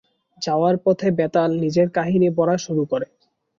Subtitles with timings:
[0.41, 3.07] যাওয়ার পথে বেতাল নিজের কাহিনী বলা শুরু করে।